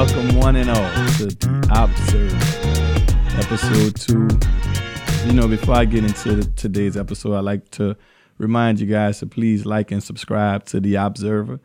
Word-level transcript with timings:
welcome 0.00 0.34
one 0.38 0.56
and 0.56 0.70
all 0.70 0.90
to 1.18 1.26
the 1.26 1.68
Observer, 1.76 2.34
episode 3.38 3.94
two. 3.94 5.28
You 5.28 5.34
know, 5.34 5.46
before 5.46 5.74
I 5.74 5.84
get 5.84 6.04
into 6.04 6.42
today's 6.52 6.96
episode, 6.96 7.34
I'd 7.34 7.44
like 7.44 7.70
to 7.72 7.94
remind 8.38 8.80
you 8.80 8.86
guys 8.86 9.18
to 9.18 9.26
please 9.26 9.66
like 9.66 9.90
and 9.90 10.02
subscribe 10.02 10.64
to 10.68 10.80
the 10.80 10.94
Observer 10.94 11.60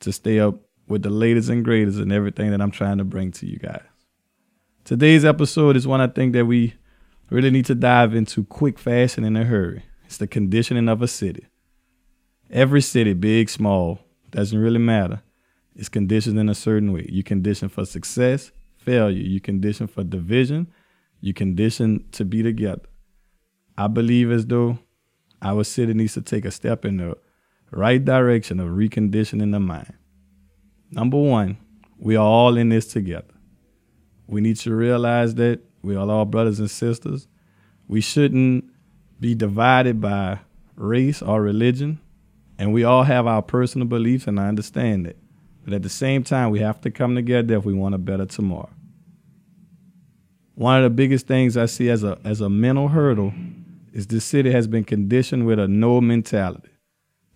to 0.00 0.12
stay 0.12 0.38
up 0.38 0.56
with 0.86 1.02
the 1.02 1.08
latest 1.08 1.48
and 1.48 1.64
greatest 1.64 1.98
and 1.98 2.12
everything 2.12 2.50
that 2.50 2.60
I'm 2.60 2.72
trying 2.72 2.98
to 2.98 3.04
bring 3.04 3.30
to 3.32 3.46
you 3.46 3.56
guys. 3.56 3.80
Today's 4.84 5.24
episode 5.24 5.74
is 5.74 5.86
one 5.86 6.02
I 6.02 6.08
think 6.08 6.34
that 6.34 6.44
we 6.44 6.74
really 7.30 7.50
need 7.50 7.64
to 7.66 7.74
dive 7.74 8.14
into 8.14 8.44
quick, 8.44 8.78
fast, 8.78 9.16
and 9.16 9.24
in 9.24 9.34
a 9.34 9.44
hurry. 9.44 9.84
It's 10.04 10.18
the 10.18 10.26
conditioning 10.26 10.90
of 10.90 11.00
a 11.00 11.08
city. 11.08 11.46
Every 12.50 12.82
city, 12.82 13.14
big, 13.14 13.48
small, 13.48 14.00
doesn't 14.30 14.58
really 14.58 14.78
matter. 14.78 15.22
It's 15.74 15.88
conditioned 15.88 16.38
in 16.38 16.48
a 16.48 16.54
certain 16.54 16.92
way. 16.92 17.06
You 17.08 17.22
condition 17.22 17.68
for 17.68 17.84
success, 17.84 18.52
failure. 18.76 19.22
You 19.22 19.40
condition 19.40 19.86
for 19.86 20.04
division. 20.04 20.70
You 21.20 21.32
condition 21.32 22.04
to 22.12 22.24
be 22.24 22.42
together. 22.42 22.82
I 23.78 23.86
believe 23.86 24.30
as 24.30 24.46
though 24.46 24.78
our 25.40 25.64
city 25.64 25.94
needs 25.94 26.14
to 26.14 26.22
take 26.22 26.44
a 26.44 26.50
step 26.50 26.84
in 26.84 26.98
the 26.98 27.16
right 27.70 28.04
direction 28.04 28.60
of 28.60 28.68
reconditioning 28.68 29.52
the 29.52 29.60
mind. 29.60 29.94
Number 30.90 31.16
one, 31.18 31.56
we 31.98 32.16
are 32.16 32.26
all 32.26 32.56
in 32.56 32.68
this 32.68 32.86
together. 32.86 33.32
We 34.26 34.40
need 34.40 34.56
to 34.58 34.74
realize 34.74 35.34
that 35.36 35.60
we 35.82 35.96
are 35.96 36.08
all 36.08 36.24
brothers 36.26 36.60
and 36.60 36.70
sisters. 36.70 37.28
We 37.88 38.00
shouldn't 38.00 38.64
be 39.18 39.34
divided 39.34 40.00
by 40.00 40.40
race 40.76 41.22
or 41.22 41.40
religion. 41.40 42.00
And 42.58 42.72
we 42.72 42.84
all 42.84 43.04
have 43.04 43.26
our 43.26 43.42
personal 43.42 43.88
beliefs, 43.88 44.26
and 44.26 44.38
I 44.38 44.48
understand 44.48 45.06
it. 45.06 45.16
But 45.64 45.74
at 45.74 45.82
the 45.82 45.88
same 45.88 46.24
time, 46.24 46.50
we 46.50 46.60
have 46.60 46.80
to 46.82 46.90
come 46.90 47.14
together 47.14 47.56
if 47.56 47.64
we 47.64 47.72
want 47.72 47.94
a 47.94 47.98
better 47.98 48.26
tomorrow. 48.26 48.70
One 50.54 50.76
of 50.78 50.82
the 50.82 50.90
biggest 50.90 51.26
things 51.26 51.56
I 51.56 51.66
see 51.66 51.88
as 51.88 52.04
a 52.04 52.18
as 52.24 52.40
a 52.40 52.50
mental 52.50 52.88
hurdle 52.88 53.32
is 53.92 54.06
this 54.06 54.24
city 54.24 54.50
has 54.52 54.66
been 54.66 54.84
conditioned 54.84 55.46
with 55.46 55.58
a 55.58 55.68
no 55.68 56.00
mentality, 56.00 56.70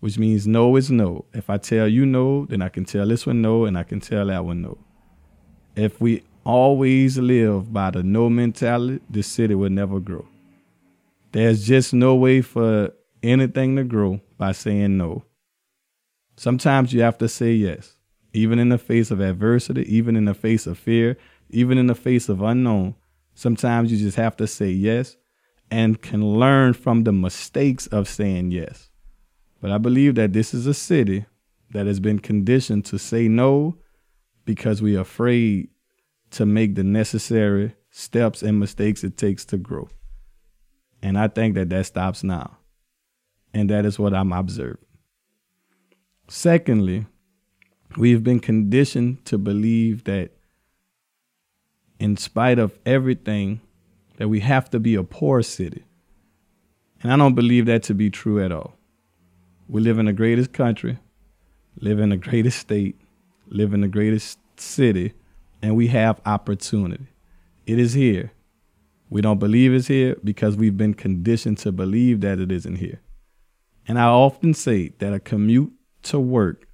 which 0.00 0.18
means 0.18 0.46
no 0.46 0.76
is 0.76 0.90
no. 0.90 1.24
If 1.32 1.48
I 1.48 1.58
tell 1.58 1.88
you 1.88 2.04
no, 2.04 2.46
then 2.46 2.62
I 2.62 2.68
can 2.68 2.84
tell 2.84 3.06
this 3.06 3.26
one 3.26 3.42
no, 3.42 3.64
and 3.64 3.78
I 3.78 3.84
can 3.84 4.00
tell 4.00 4.26
that 4.26 4.44
one 4.44 4.62
no. 4.62 4.78
If 5.76 6.00
we 6.00 6.24
always 6.44 7.18
live 7.18 7.72
by 7.72 7.90
the 7.90 8.02
no 8.02 8.30
mentality, 8.30 9.00
this 9.10 9.26
city 9.26 9.54
will 9.54 9.70
never 9.70 10.00
grow. 10.00 10.26
There's 11.32 11.66
just 11.66 11.92
no 11.92 12.14
way 12.14 12.40
for 12.40 12.92
anything 13.22 13.76
to 13.76 13.84
grow 13.84 14.20
by 14.38 14.52
saying 14.52 14.96
no. 14.96 15.24
Sometimes 16.36 16.92
you 16.92 17.02
have 17.02 17.18
to 17.18 17.28
say 17.28 17.52
yes, 17.52 17.95
even 18.36 18.58
in 18.58 18.68
the 18.68 18.78
face 18.78 19.10
of 19.10 19.20
adversity, 19.20 19.82
even 19.92 20.14
in 20.14 20.26
the 20.26 20.34
face 20.34 20.66
of 20.66 20.78
fear, 20.78 21.16
even 21.48 21.78
in 21.78 21.86
the 21.86 21.94
face 21.94 22.28
of 22.28 22.42
unknown. 22.42 22.94
Sometimes 23.34 23.90
you 23.90 23.96
just 23.96 24.18
have 24.18 24.36
to 24.36 24.46
say 24.46 24.68
yes 24.68 25.16
and 25.70 26.02
can 26.02 26.22
learn 26.22 26.74
from 26.74 27.04
the 27.04 27.12
mistakes 27.12 27.86
of 27.86 28.06
saying 28.06 28.50
yes. 28.50 28.90
But 29.60 29.70
I 29.70 29.78
believe 29.78 30.16
that 30.16 30.34
this 30.34 30.52
is 30.52 30.66
a 30.66 30.74
city 30.74 31.24
that 31.70 31.86
has 31.86 31.98
been 31.98 32.18
conditioned 32.18 32.84
to 32.86 32.98
say 32.98 33.26
no 33.26 33.78
because 34.44 34.82
we 34.82 34.96
are 34.96 35.00
afraid 35.00 35.70
to 36.32 36.44
make 36.44 36.74
the 36.74 36.84
necessary 36.84 37.74
steps 37.90 38.42
and 38.42 38.60
mistakes 38.60 39.02
it 39.02 39.16
takes 39.16 39.46
to 39.46 39.56
grow. 39.56 39.88
And 41.02 41.18
I 41.18 41.28
think 41.28 41.54
that 41.54 41.70
that 41.70 41.86
stops 41.86 42.22
now. 42.22 42.58
And 43.54 43.70
that 43.70 43.86
is 43.86 43.98
what 43.98 44.12
I'm 44.12 44.32
observing. 44.32 44.84
Secondly, 46.28 47.06
we've 47.96 48.22
been 48.22 48.40
conditioned 48.40 49.24
to 49.24 49.38
believe 49.38 50.04
that 50.04 50.30
in 51.98 52.16
spite 52.16 52.58
of 52.58 52.78
everything, 52.84 53.60
that 54.16 54.28
we 54.28 54.40
have 54.40 54.70
to 54.70 54.78
be 54.78 54.94
a 54.94 55.02
poor 55.02 55.42
city. 55.42 55.84
And 57.02 57.12
I 57.12 57.16
don't 57.16 57.34
believe 57.34 57.66
that 57.66 57.82
to 57.84 57.94
be 57.94 58.10
true 58.10 58.42
at 58.42 58.52
all. 58.52 58.74
We 59.68 59.80
live 59.80 59.98
in 59.98 60.06
the 60.06 60.12
greatest 60.12 60.52
country, 60.52 60.98
live 61.80 61.98
in 61.98 62.10
the 62.10 62.16
greatest 62.16 62.58
state, 62.58 62.96
live 63.48 63.74
in 63.74 63.80
the 63.80 63.88
greatest 63.88 64.38
city, 64.56 65.12
and 65.62 65.76
we 65.76 65.88
have 65.88 66.20
opportunity. 66.24 67.06
It 67.66 67.78
is 67.78 67.94
here. 67.94 68.32
We 69.08 69.20
don't 69.20 69.38
believe 69.38 69.72
it's 69.72 69.88
here 69.88 70.16
because 70.22 70.56
we've 70.56 70.76
been 70.76 70.94
conditioned 70.94 71.58
to 71.58 71.72
believe 71.72 72.20
that 72.20 72.38
it 72.38 72.50
isn't 72.50 72.76
here. 72.76 73.00
And 73.88 73.98
I 73.98 74.06
often 74.06 74.52
say 74.54 74.88
that 74.98 75.12
a 75.12 75.20
commute 75.20 75.72
to 76.04 76.18
work 76.18 76.65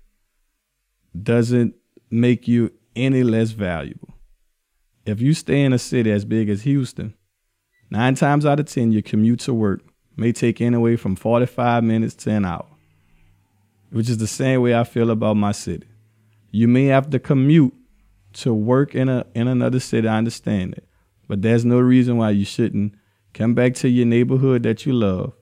doesn't 1.21 1.75
make 2.11 2.47
you 2.49 2.73
any 2.95 3.23
less 3.23 3.51
valuable. 3.51 4.15
If 5.05 5.21
you 5.21 5.35
stay 5.35 5.63
in 5.63 5.73
a 5.73 5.79
city 5.79 6.11
as 6.11 6.25
big 6.25 6.49
as 6.49 6.63
Houston, 6.63 7.15
nine 7.91 8.15
times 8.15 8.47
out 8.47 8.61
of 8.61 8.67
10, 8.67 8.93
your 8.93 9.03
commute 9.03 9.41
to 9.41 9.55
work 9.55 9.83
may 10.17 10.33
take 10.33 10.61
anywhere 10.61 10.97
from 10.97 11.17
45 11.17 11.83
minutes 11.83 12.15
to 12.17 12.31
an 12.31 12.45
hour, 12.45 12.67
which 13.91 14.09
is 14.09 14.19
the 14.19 14.27
same 14.27 14.61
way 14.63 14.75
I 14.75 14.85
feel 14.85 15.11
about 15.11 15.37
my 15.37 15.53
city. 15.53 15.87
You 16.51 16.69
may 16.69 16.87
have 16.87 17.11
to 17.11 17.19
commute 17.19 17.75
to 18.35 18.55
work 18.55 18.95
in 18.95 19.09
a 19.09 19.27
in 19.35 19.49
another 19.49 19.81
city, 19.81 20.09
I 20.09 20.19
understand 20.19 20.75
it. 20.75 20.87
But 21.29 21.43
there's 21.43 21.65
no 21.65 21.79
reason 21.79 22.17
why 22.17 22.31
you 22.31 22.45
shouldn't 22.45 22.95
come 23.33 23.55
back 23.55 23.75
to 23.77 23.89
your 23.89 24.07
neighborhood 24.07 24.63
that 24.65 24.85
you 24.87 24.93
love 24.93 25.33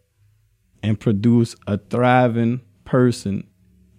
and 0.83 0.99
produce 0.99 1.57
a 1.67 1.79
thriving 1.79 2.61
person 2.85 3.47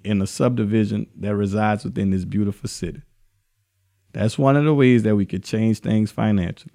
in 0.04 0.22
a 0.22 0.28
subdivision 0.28 1.08
that 1.18 1.36
resides 1.36 1.84
within 1.84 2.12
this 2.12 2.26
beautiful 2.26 2.68
city. 2.68 3.02
That's 4.14 4.38
one 4.38 4.58
of 4.58 4.66
the 4.66 4.74
ways 4.74 5.04
that 5.04 5.16
we 5.16 5.26
could 5.26 5.44
change 5.44 5.80
things 5.80 6.12
financially. 6.12 6.74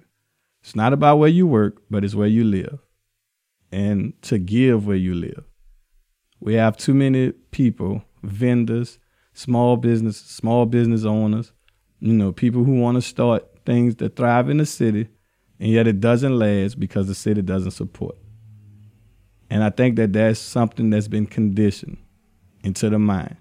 It's 0.61 0.75
not 0.75 0.93
about 0.93 1.17
where 1.17 1.29
you 1.29 1.47
work, 1.47 1.81
but 1.89 2.03
it's 2.03 2.15
where 2.15 2.27
you 2.27 2.43
live 2.43 2.79
and 3.71 4.19
to 4.23 4.37
give 4.37 4.87
where 4.87 4.95
you 4.95 5.13
live. 5.13 5.43
We 6.39 6.55
have 6.55 6.77
too 6.77 6.93
many 6.93 7.31
people, 7.51 8.03
vendors, 8.23 8.99
small 9.33 9.77
business, 9.77 10.17
small 10.17 10.65
business 10.65 11.03
owners, 11.03 11.51
you 11.99 12.13
know, 12.13 12.31
people 12.31 12.63
who 12.63 12.79
want 12.79 12.95
to 12.95 13.01
start 13.01 13.45
things 13.65 13.95
that 13.97 14.15
thrive 14.15 14.49
in 14.49 14.57
the 14.57 14.65
city, 14.65 15.09
and 15.59 15.71
yet 15.71 15.87
it 15.87 15.99
doesn't 15.99 16.37
last 16.37 16.79
because 16.79 17.07
the 17.07 17.15
city 17.15 17.41
doesn't 17.41 17.71
support. 17.71 18.17
And 19.49 19.63
I 19.63 19.69
think 19.69 19.95
that 19.95 20.13
that's 20.13 20.39
something 20.39 20.89
that's 20.89 21.07
been 21.07 21.25
conditioned 21.25 21.97
into 22.63 22.89
the 22.89 22.99
mind. 22.99 23.37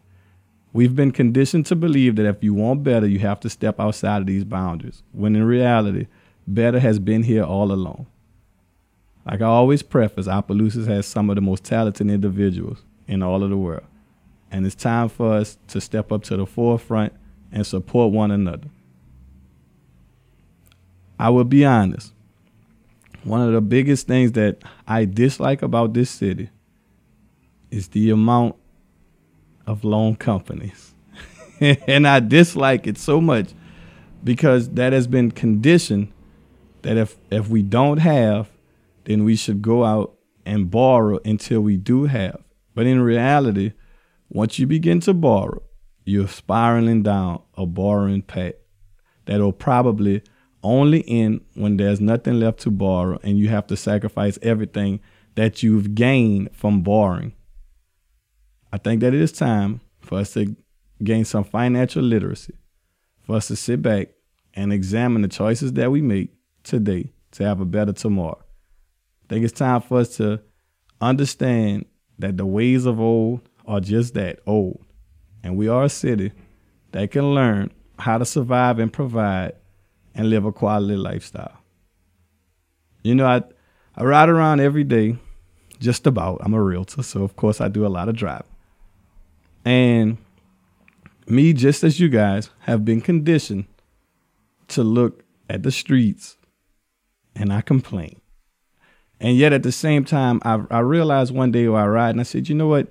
We've 0.72 0.94
been 0.94 1.10
conditioned 1.10 1.66
to 1.66 1.77
believe 1.77 2.16
that 2.16 2.27
if 2.27 2.43
you 2.44 2.53
want 2.53 2.82
better, 2.82 3.06
you 3.06 3.19
have 3.21 3.41
to 3.41 3.50
step 3.50 3.81
outside 3.81 4.21
of 4.21 4.27
these 4.27 4.44
boundaries, 4.44 5.03
when 5.12 5.34
in 5.34 5.44
reality, 5.44 6.06
better 6.47 6.78
has 6.78 6.99
been 6.99 7.22
here 7.22 7.44
all 7.44 7.72
along. 7.72 8.06
Like 9.25 9.41
I 9.41 9.47
always 9.47 9.82
preface, 9.82 10.28
Opelousas 10.28 10.87
has 10.87 11.06
some 11.06 11.31
of 11.31 11.37
the 11.37 11.43
most 11.43 11.65
talented 11.65 12.09
individuals 12.09 12.82
in 13.09 13.22
all 13.22 13.43
of 13.43 13.50
the 13.50 13.56
world. 13.56 13.87
And 14.50 14.66
it's 14.66 14.75
time 14.75 15.09
for 15.09 15.33
us 15.33 15.59
to 15.69 15.81
step 15.81 16.12
up 16.12 16.22
to 16.25 16.37
the 16.37 16.47
forefront 16.47 17.12
and 17.50 17.66
support 17.66 18.12
one 18.12 18.31
another. 18.31 18.69
I 21.19 21.31
will 21.31 21.44
be 21.44 21.65
honest 21.65 22.12
one 23.27 23.43
of 23.43 23.53
the 23.53 23.60
biggest 23.60 24.06
things 24.06 24.33
that 24.33 24.62
I 24.87 25.04
dislike 25.04 25.60
about 25.60 25.94
this 25.94 26.10
city 26.10 26.48
is 27.72 27.88
the 27.88 28.10
amount 28.10 28.54
of 29.66 29.84
loan 29.84 30.16
companies. 30.16 30.94
and 31.60 32.06
I 32.06 32.21
dislike 32.21 32.87
it 32.87 32.99
so 32.99 33.21
much 33.21 33.50
because 34.22 34.71
that 34.71 34.93
has 34.93 35.06
been 35.06 35.31
conditioned 35.31 36.12
that 36.82 36.97
if 36.97 37.16
if 37.31 37.49
we 37.49 37.62
don't 37.62 37.99
have, 37.99 38.49
then 39.04 39.25
we 39.25 39.37
should 39.37 39.62
go 39.62 39.84
out 39.84 40.16
and 40.44 40.71
borrow 40.71 41.19
until 41.25 41.60
we 41.60 41.77
do 41.77 42.04
have. 42.04 42.43
But 42.74 42.86
in 42.86 43.01
reality, 43.01 43.72
once 44.28 44.59
you 44.59 44.66
begin 44.66 45.01
to 45.01 45.15
borrow, 45.15 45.63
you're 46.04 46.28
spiraling 46.28 47.03
down 47.03 47.42
a 47.54 47.66
borrowing 47.66 48.22
path 48.22 48.54
that'll 49.24 49.53
probably 49.53 50.22
only 50.62 51.09
end 51.09 51.41
when 51.54 51.77
there's 51.77 52.01
nothing 52.01 52.41
left 52.41 52.60
to 52.60 52.71
borrow 52.71 53.19
and 53.22 53.39
you 53.39 53.48
have 53.48 53.66
to 53.69 53.77
sacrifice 53.77 54.39
everything 54.42 55.01
that 55.36 55.62
you've 55.62 55.95
gained 55.95 56.51
from 56.53 56.83
borrowing. 56.83 57.34
I 58.77 58.78
think 58.78 59.01
that 59.01 59.15
it 59.15 59.23
is 59.23 59.33
time 59.33 59.81
for 60.01 60.19
us 60.19 60.34
to 60.34 60.55
gain 61.03 61.25
some 61.25 61.45
financial 61.45 62.03
literacy, 62.03 62.53
for 63.23 63.37
us 63.37 63.49
to 63.49 63.57
sit 63.57 63.81
back 63.81 64.09
and 64.53 64.71
examine 64.71 65.23
the 65.23 65.28
choices 65.28 65.73
that 65.73 65.91
we 65.91 66.03
make 66.03 66.34
today 66.63 67.11
to 67.31 67.45
have 67.45 67.63
a 67.63 67.65
better 67.65 67.95
tomorrow. 67.95 68.39
I 68.39 69.27
think 69.31 69.47
it's 69.47 69.59
time 69.59 69.81
for 69.81 70.01
us 70.01 70.19
to 70.19 70.43
understand 71.01 71.87
that 72.19 72.37
the 72.37 72.45
ways 72.45 72.84
of 72.84 73.01
old 73.01 73.49
are 73.67 73.81
just 73.81 74.13
that 74.13 74.41
old. 74.47 74.84
And 75.43 75.57
we 75.57 75.69
are 75.69 75.84
a 75.84 75.89
city 75.89 76.33
that 76.93 77.11
can 77.11 77.33
learn 77.33 77.72
how 77.99 78.19
to 78.19 78.27
survive 78.27 78.79
and 78.79 78.93
provide 78.93 79.55
and 80.15 80.29
live 80.29 80.45
a 80.45 80.53
quality 80.53 80.97
lifestyle. 80.97 81.57
You 83.03 83.15
know, 83.15 83.27
I, 83.27 83.43
I 83.95 84.05
ride 84.05 84.29
around 84.29 84.61
every 84.61 84.84
day, 84.84 85.17
just 85.81 86.07
about. 86.07 86.43
I'm 86.43 86.53
a 86.53 86.63
realtor, 86.63 87.03
so 87.03 87.22
of 87.22 87.37
course 87.37 87.63
I 87.63 87.69
do 87.69 87.87
a 87.87 87.89
lot 87.89 88.11
of 88.11 88.17
driving. 88.17 88.53
And 89.66 90.16
me, 91.27 91.53
just 91.53 91.83
as 91.83 91.98
you 91.98 92.09
guys, 92.09 92.51
have 92.60 92.84
been 92.84 93.01
conditioned 93.01 93.66
to 94.68 94.84
look 94.84 95.24
at 95.51 95.65
the 95.65 95.72
streets 95.72 96.36
and 97.34 97.53
I 97.53 97.63
complain. 97.63 98.21
And 99.21 99.36
yet 99.36 99.53
at 99.53 99.65
the 99.65 99.72
same 99.72 100.04
time, 100.04 100.41
I, 100.45 100.63
I 100.71 100.78
realized 100.78 101.34
one 101.34 101.51
day 101.51 101.66
while 101.68 101.83
I 101.83 101.89
ride, 101.89 102.10
and 102.10 102.21
I 102.21 102.22
said, 102.22 102.48
you 102.48 102.54
know 102.54 102.68
what? 102.68 102.89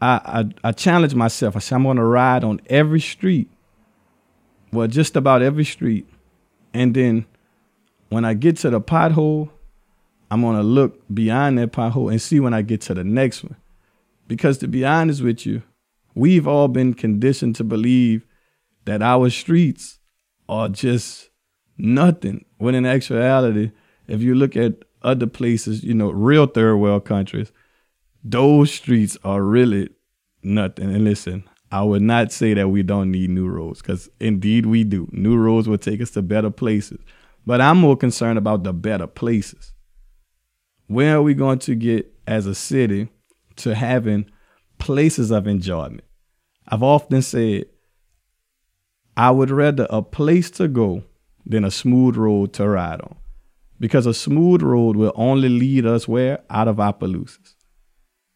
I, 0.00 0.44
I, 0.64 0.68
I 0.68 0.72
challenged 0.72 1.14
myself. 1.14 1.54
I 1.54 1.60
said, 1.60 1.76
I'm 1.76 1.84
going 1.84 1.98
to 1.98 2.04
ride 2.04 2.42
on 2.42 2.60
every 2.66 3.00
street, 3.00 3.48
well, 4.72 4.88
just 4.88 5.14
about 5.14 5.40
every 5.40 5.64
street. 5.64 6.06
And 6.74 6.94
then 6.94 7.26
when 8.08 8.24
I 8.24 8.34
get 8.34 8.56
to 8.58 8.70
the 8.70 8.80
pothole, 8.80 9.50
I'm 10.30 10.40
going 10.40 10.56
to 10.56 10.62
look 10.62 11.00
beyond 11.14 11.58
that 11.58 11.72
pothole 11.72 12.10
and 12.10 12.20
see 12.20 12.40
when 12.40 12.54
I 12.54 12.62
get 12.62 12.80
to 12.82 12.94
the 12.94 13.04
next 13.04 13.44
one. 13.44 13.56
Because 14.26 14.58
to 14.58 14.68
be 14.68 14.84
honest 14.84 15.22
with 15.22 15.46
you, 15.46 15.62
we've 16.18 16.48
all 16.48 16.68
been 16.68 16.94
conditioned 16.94 17.54
to 17.56 17.64
believe 17.64 18.26
that 18.84 19.02
our 19.02 19.30
streets 19.30 20.00
are 20.48 20.68
just 20.68 21.30
nothing. 21.76 22.44
When 22.58 22.74
in 22.74 22.84
actuality, 22.84 23.70
if 24.08 24.20
you 24.20 24.34
look 24.34 24.56
at 24.56 24.74
other 25.02 25.26
places, 25.26 25.84
you 25.84 25.94
know, 25.94 26.10
real 26.10 26.46
third 26.46 26.76
world 26.76 27.04
countries, 27.04 27.52
those 28.24 28.72
streets 28.72 29.16
are 29.22 29.42
really 29.42 29.90
nothing. 30.42 30.92
And 30.92 31.04
listen, 31.04 31.48
I 31.70 31.82
would 31.82 32.02
not 32.02 32.32
say 32.32 32.52
that 32.54 32.68
we 32.68 32.82
don't 32.82 33.12
need 33.12 33.30
new 33.30 33.46
roads 33.46 33.80
because 33.80 34.08
indeed 34.18 34.66
we 34.66 34.82
do. 34.82 35.08
New 35.12 35.36
roads 35.36 35.68
will 35.68 35.78
take 35.78 36.00
us 36.00 36.10
to 36.12 36.22
better 36.22 36.50
places. 36.50 36.98
But 37.46 37.60
I'm 37.60 37.78
more 37.78 37.96
concerned 37.96 38.38
about 38.38 38.64
the 38.64 38.72
better 38.72 39.06
places. 39.06 39.72
Where 40.88 41.16
are 41.16 41.22
we 41.22 41.34
going 41.34 41.60
to 41.60 41.74
get 41.74 42.12
as 42.26 42.46
a 42.46 42.54
city 42.54 43.08
to 43.56 43.74
having 43.74 44.28
places 44.78 45.30
of 45.30 45.46
enjoyment? 45.46 46.02
I've 46.68 46.82
often 46.82 47.22
said 47.22 47.66
I 49.16 49.30
would 49.30 49.50
rather 49.50 49.86
a 49.90 50.02
place 50.02 50.50
to 50.52 50.68
go 50.68 51.02
than 51.44 51.64
a 51.64 51.70
smooth 51.70 52.16
road 52.16 52.52
to 52.54 52.68
ride 52.68 53.00
on. 53.00 53.16
Because 53.80 54.06
a 54.06 54.14
smooth 54.14 54.62
road 54.62 54.96
will 54.96 55.12
only 55.14 55.48
lead 55.48 55.86
us 55.86 56.06
where? 56.06 56.40
Out 56.50 56.68
of 56.68 56.78
Opelousas. 56.78 57.54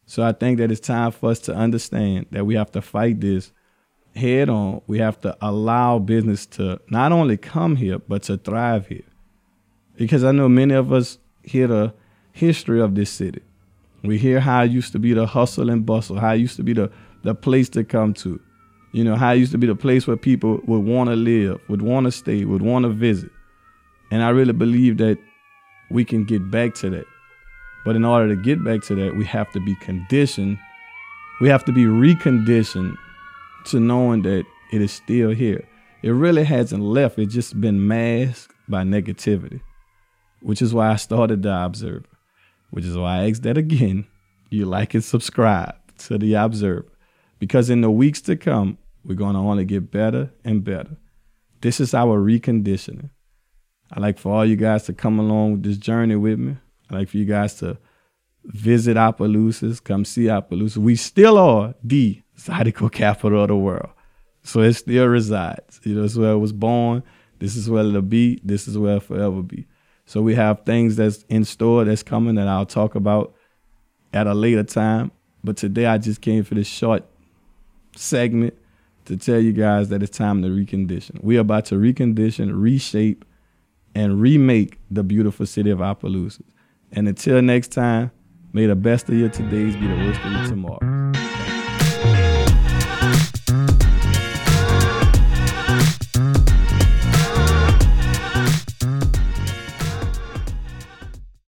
So 0.07 0.23
I 0.23 0.33
think 0.33 0.59
that 0.59 0.71
it's 0.71 0.81
time 0.81 1.11
for 1.11 1.31
us 1.31 1.41
to 1.41 1.55
understand 1.55 2.27
that 2.31 2.45
we 2.45 2.55
have 2.55 2.73
to 2.73 2.83
fight 2.83 3.21
this 3.21 3.53
head 4.15 4.49
on. 4.49 4.83
We 4.87 4.99
have 4.99 5.21
to 5.23 5.37
allow 5.41 5.99
business 5.99 6.47
to 6.47 6.81
not 6.89 7.13
only 7.13 7.37
come 7.37 7.77
here, 7.77 7.99
but 7.99 8.25
to 8.25 8.37
thrive 8.37 8.87
here. 8.87 9.05
Because 9.97 10.25
I 10.25 10.33
know 10.33 10.49
many 10.49 10.75
of 10.75 10.93
us 10.93 11.19
hear 11.43 11.67
the 11.67 11.95
history 12.33 12.81
of 12.81 12.95
this 12.95 13.11
city. 13.11 13.43
We 14.03 14.19
hear 14.19 14.41
how 14.41 14.65
it 14.65 14.71
used 14.71 14.93
to 14.93 14.99
be 14.99 15.13
the 15.13 15.27
hustle 15.27 15.71
and 15.71 15.87
bustle, 15.87 16.19
how 16.19 16.33
it 16.33 16.39
used 16.39 16.57
to 16.57 16.63
be 16.63 16.73
the, 16.73 16.91
the 17.23 17.35
place 17.35 17.69
to 17.71 17.85
come 17.85 18.15
to. 18.15 18.41
You 18.93 19.05
know, 19.05 19.17
how 19.17 19.33
it 19.33 19.39
used 19.39 19.53
to 19.53 19.59
be 19.59 19.67
the 19.67 19.75
place 19.75 20.07
where 20.07 20.17
people 20.17 20.61
would 20.67 20.85
want 20.85 21.09
to 21.09 21.17
live, 21.17 21.61
would 21.69 21.83
want 21.83 22.05
to 22.05 22.13
stay, 22.13 22.45
would 22.45 22.63
want 22.63 22.85
to 22.85 22.91
visit. 22.91 23.31
And 24.11 24.23
I 24.23 24.29
really 24.29 24.53
believe 24.53 24.99
that 24.99 25.19
we 25.91 26.05
can 26.05 26.25
get 26.25 26.51
back 26.51 26.75
to 26.77 26.91
that. 26.91 27.07
But 27.85 27.97
in 27.97 28.05
order 28.05 28.35
to 28.35 28.41
get 28.41 28.63
back 28.63 28.83
to 28.83 28.95
that, 28.97 29.17
we 29.17 29.25
have 29.25 29.51
to 29.53 29.61
be 29.61 29.75
conditioned. 29.77 30.59
We 31.41 31.49
have 31.49 31.65
to 31.65 31.73
be 31.73 31.85
reconditioned 31.85 32.97
to 33.67 33.81
knowing 33.81 34.23
that 34.23 34.45
it 34.73 34.83
is 34.83 34.93
still 34.93 35.31
here. 35.31 35.67
It 36.03 36.11
really 36.11 36.45
hasn't 36.45 36.83
left. 36.83 37.19
It's 37.19 37.33
just 37.33 37.61
been 37.61 37.87
masked 37.87 38.55
by 38.69 38.83
negativity, 38.83 39.61
which 40.41 40.61
is 40.61 40.75
why 40.75 40.91
I 40.91 40.97
started 40.97 41.43
the 41.43 41.65
Observer, 41.65 42.05
which 42.71 42.85
is 42.85 42.97
why 42.97 43.21
I 43.21 43.31
ask 43.31 43.43
that 43.43 43.57
again. 43.57 44.07
You 44.51 44.67
like 44.67 44.95
and 44.95 45.03
subscribe 45.03 45.75
to 45.99 46.19
the 46.19 46.35
Observer, 46.35 46.87
because 47.43 47.71
in 47.71 47.81
the 47.81 47.91
weeks 47.91 48.21
to 48.21 48.37
come, 48.37 48.79
we're 49.05 49.17
going 49.17 49.35
to 49.35 49.41
only 49.41 49.65
get 49.65 49.91
better 49.91 50.31
and 50.45 50.63
better. 50.63 50.97
This 51.61 51.81
is 51.81 51.93
our 51.93 52.21
reconditioning. 52.21 53.11
I'd 53.91 54.01
like 54.01 54.21
for 54.21 54.33
all 54.33 54.47
you 54.47 54.55
guys 54.55 54.85
to 54.85 54.93
come 54.93 55.19
along 55.19 55.55
with 55.55 55.65
this 55.65 55.77
journey 55.77 56.15
with 56.15 56.39
me. 56.39 56.57
I'd 56.89 56.99
like 56.99 57.09
for 57.09 57.17
you 57.17 57.25
guys 57.25 57.57
to 57.57 57.79
visit 58.45 58.97
Opelousas, 58.97 59.83
come 59.83 60.05
see 60.05 60.27
Opelousas. 60.27 60.79
We 60.79 60.95
still 60.95 61.37
are 61.37 61.75
the 61.83 62.23
Zydeco 62.39 62.93
capital 62.93 63.43
of 63.43 63.49
the 63.49 63.57
world. 63.57 63.91
So 64.45 64.61
it 64.61 64.75
still 64.75 65.09
resides. 65.09 65.81
You 65.83 65.97
know, 65.97 66.05
it's 66.05 66.15
where 66.15 66.35
it 66.35 66.39
was 66.39 66.53
born. 66.53 67.03
This 67.41 67.57
is 67.57 67.69
where 67.69 67.85
it'll 67.85 68.03
be. 68.03 68.41
This 68.45 68.69
is 68.69 68.79
where 68.79 68.99
it'll 68.99 69.17
forever 69.17 69.43
be. 69.43 69.67
So 70.07 70.23
we 70.23 70.37
have 70.37 70.65
things 70.65 70.95
that's 70.95 71.25
in 71.25 71.45
store 71.45 71.85
that's 71.85 72.05
coming 72.05 72.37
that 72.37 72.47
I'll 72.47 72.67
talk 72.67 72.95
about 72.95 73.35
at 74.13 74.29
a 74.29 74.33
later 74.33 74.63
time. 74.63 75.11
But 75.43 75.57
today 75.57 75.87
I 75.87 75.99
just 75.99 76.21
came 76.21 76.45
for 76.45 76.55
this 76.55 76.69
short 76.69 77.05
segment 77.97 78.55
to 79.07 79.17
tell 79.17 79.41
you 79.41 79.53
guys 79.53 79.89
that 79.89 80.03
it's 80.03 80.17
time 80.17 80.43
to 80.43 80.49
recondition. 80.49 81.23
We're 81.23 81.41
about 81.41 81.67
to 81.67 81.75
recondition, 81.75 82.51
reshape, 82.55 83.25
and 83.95 84.21
remake 84.21 84.79
the 84.91 85.03
beautiful 85.03 85.47
city 85.47 85.71
of 85.71 85.81
Opelousas. 85.81 86.47
And 86.93 87.09
until 87.09 87.43
next 87.43 87.69
time, 87.69 88.11
may 88.53 88.67
the 88.67 88.77
best 88.77 89.09
of 89.09 89.17
your 89.17 89.29
todays 89.29 89.79
be 89.81 89.87
the 89.87 89.95
worst 89.95 90.21
of 90.21 90.33
your 90.33 90.47
tomorrow. 90.47 90.92